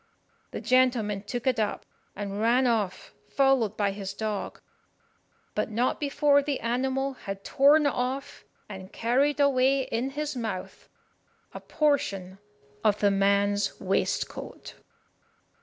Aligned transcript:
The 0.49 0.61
gentleman 0.61 1.21
took 1.21 1.45
it 1.45 1.59
up, 1.59 1.85
and 2.15 2.41
ran 2.41 2.65
off, 2.65 3.13
followed 3.29 3.77
by 3.77 3.91
his 3.91 4.15
dog, 4.15 4.59
but 5.53 5.69
not 5.69 5.99
before 5.99 6.41
the 6.41 6.59
animal 6.61 7.13
had 7.13 7.43
torn 7.43 7.85
off 7.85 8.43
and 8.67 8.91
carried 8.91 9.39
away 9.39 9.81
in 9.83 10.09
his 10.09 10.35
mouth 10.35 10.89
a 11.53 11.59
portion 11.59 12.39
of 12.83 12.99
the 12.99 13.11
man's 13.11 13.79
waistcoat. 13.79 14.73